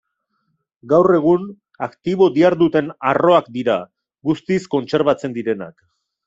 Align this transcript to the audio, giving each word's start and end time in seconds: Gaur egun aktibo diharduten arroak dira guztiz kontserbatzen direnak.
Gaur 0.93 1.09
egun 1.17 1.43
aktibo 1.87 2.29
diharduten 2.37 2.89
arroak 3.11 3.53
dira 3.59 3.77
guztiz 4.31 4.59
kontserbatzen 4.79 5.39
direnak. 5.39 5.79